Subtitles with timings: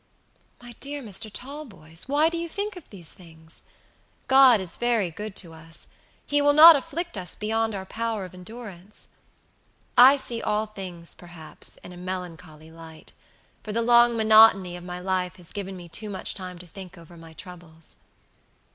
[0.59, 1.29] "My dear Mr.
[1.31, 3.61] Talboys, why do you think of these things?
[4.25, 5.89] God is very good to us;
[6.25, 9.09] He will not afflict us beyond our power of endurance.
[9.95, 13.13] I see all things, perhaps, in a melancholy light;
[13.61, 16.97] for the long monotony of my life has given me too much time to think
[16.97, 17.97] over my troubles."